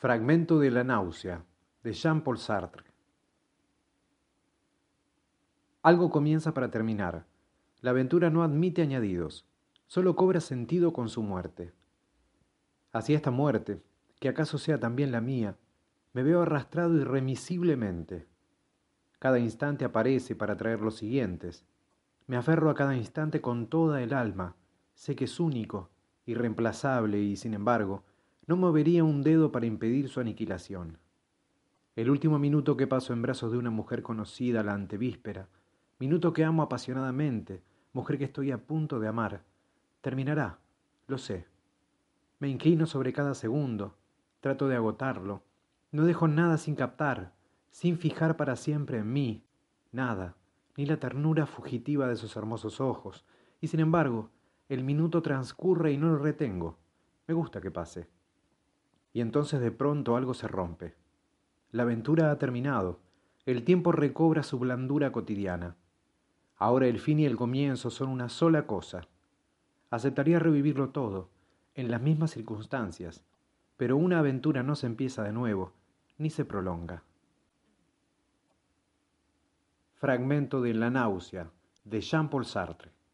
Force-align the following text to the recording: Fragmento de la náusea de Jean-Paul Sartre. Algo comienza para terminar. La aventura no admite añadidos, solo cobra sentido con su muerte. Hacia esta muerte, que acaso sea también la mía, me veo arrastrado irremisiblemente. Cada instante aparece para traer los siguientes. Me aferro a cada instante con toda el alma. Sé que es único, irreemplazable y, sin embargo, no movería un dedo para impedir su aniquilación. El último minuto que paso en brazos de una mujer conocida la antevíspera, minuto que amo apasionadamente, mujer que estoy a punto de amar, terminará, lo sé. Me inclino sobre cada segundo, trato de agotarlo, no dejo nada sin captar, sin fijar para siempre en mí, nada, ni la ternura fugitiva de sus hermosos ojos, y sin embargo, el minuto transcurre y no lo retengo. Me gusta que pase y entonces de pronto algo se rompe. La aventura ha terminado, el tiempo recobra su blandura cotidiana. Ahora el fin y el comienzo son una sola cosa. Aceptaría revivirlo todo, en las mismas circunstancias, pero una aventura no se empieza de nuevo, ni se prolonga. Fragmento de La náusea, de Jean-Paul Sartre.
Fragmento 0.00 0.58
de 0.58 0.70
la 0.70 0.82
náusea 0.82 1.44
de 1.82 1.92
Jean-Paul 1.92 2.38
Sartre. 2.38 2.84
Algo 5.82 6.08
comienza 6.08 6.54
para 6.54 6.70
terminar. 6.70 7.26
La 7.82 7.90
aventura 7.90 8.30
no 8.30 8.42
admite 8.42 8.80
añadidos, 8.80 9.44
solo 9.86 10.16
cobra 10.16 10.40
sentido 10.40 10.94
con 10.94 11.10
su 11.10 11.22
muerte. 11.22 11.74
Hacia 12.92 13.14
esta 13.14 13.30
muerte, 13.30 13.82
que 14.20 14.30
acaso 14.30 14.56
sea 14.56 14.80
también 14.80 15.12
la 15.12 15.20
mía, 15.20 15.58
me 16.14 16.22
veo 16.22 16.40
arrastrado 16.40 16.96
irremisiblemente. 16.96 18.26
Cada 19.18 19.38
instante 19.38 19.84
aparece 19.84 20.34
para 20.34 20.56
traer 20.56 20.80
los 20.80 20.96
siguientes. 20.96 21.66
Me 22.26 22.38
aferro 22.38 22.70
a 22.70 22.74
cada 22.74 22.96
instante 22.96 23.42
con 23.42 23.66
toda 23.66 24.00
el 24.00 24.14
alma. 24.14 24.56
Sé 24.94 25.14
que 25.14 25.26
es 25.26 25.38
único, 25.38 25.90
irreemplazable 26.24 27.20
y, 27.20 27.36
sin 27.36 27.52
embargo, 27.52 28.02
no 28.46 28.56
movería 28.56 29.04
un 29.04 29.22
dedo 29.22 29.52
para 29.52 29.66
impedir 29.66 30.08
su 30.08 30.20
aniquilación. 30.20 30.98
El 31.96 32.10
último 32.10 32.38
minuto 32.38 32.76
que 32.76 32.86
paso 32.86 33.12
en 33.12 33.22
brazos 33.22 33.52
de 33.52 33.58
una 33.58 33.70
mujer 33.70 34.02
conocida 34.02 34.62
la 34.62 34.74
antevíspera, 34.74 35.48
minuto 35.98 36.32
que 36.32 36.44
amo 36.44 36.62
apasionadamente, 36.62 37.62
mujer 37.92 38.18
que 38.18 38.24
estoy 38.24 38.50
a 38.50 38.58
punto 38.58 39.00
de 39.00 39.08
amar, 39.08 39.42
terminará, 40.00 40.58
lo 41.06 41.18
sé. 41.18 41.46
Me 42.38 42.48
inclino 42.48 42.86
sobre 42.86 43.12
cada 43.12 43.34
segundo, 43.34 43.96
trato 44.40 44.68
de 44.68 44.76
agotarlo, 44.76 45.42
no 45.92 46.04
dejo 46.04 46.26
nada 46.26 46.56
sin 46.56 46.74
captar, 46.74 47.34
sin 47.70 47.98
fijar 47.98 48.36
para 48.36 48.56
siempre 48.56 48.98
en 48.98 49.12
mí, 49.12 49.44
nada, 49.92 50.36
ni 50.76 50.86
la 50.86 50.98
ternura 50.98 51.46
fugitiva 51.46 52.08
de 52.08 52.16
sus 52.16 52.36
hermosos 52.36 52.80
ojos, 52.80 53.24
y 53.60 53.66
sin 53.66 53.80
embargo, 53.80 54.30
el 54.68 54.84
minuto 54.84 55.20
transcurre 55.20 55.92
y 55.92 55.98
no 55.98 56.08
lo 56.08 56.18
retengo. 56.18 56.78
Me 57.26 57.34
gusta 57.34 57.60
que 57.60 57.70
pase 57.70 58.08
y 59.12 59.20
entonces 59.20 59.60
de 59.60 59.70
pronto 59.70 60.16
algo 60.16 60.34
se 60.34 60.48
rompe. 60.48 60.94
La 61.72 61.82
aventura 61.84 62.30
ha 62.30 62.38
terminado, 62.38 63.00
el 63.46 63.64
tiempo 63.64 63.92
recobra 63.92 64.42
su 64.42 64.58
blandura 64.58 65.12
cotidiana. 65.12 65.76
Ahora 66.56 66.86
el 66.86 67.00
fin 67.00 67.20
y 67.20 67.26
el 67.26 67.36
comienzo 67.36 67.90
son 67.90 68.08
una 68.08 68.28
sola 68.28 68.66
cosa. 68.66 69.08
Aceptaría 69.90 70.38
revivirlo 70.38 70.90
todo, 70.90 71.30
en 71.74 71.90
las 71.90 72.02
mismas 72.02 72.32
circunstancias, 72.32 73.24
pero 73.76 73.96
una 73.96 74.18
aventura 74.18 74.62
no 74.62 74.74
se 74.76 74.86
empieza 74.86 75.22
de 75.22 75.32
nuevo, 75.32 75.72
ni 76.18 76.28
se 76.30 76.44
prolonga. 76.44 77.02
Fragmento 79.94 80.60
de 80.60 80.74
La 80.74 80.90
náusea, 80.90 81.50
de 81.84 82.00
Jean-Paul 82.00 82.44
Sartre. 82.44 82.90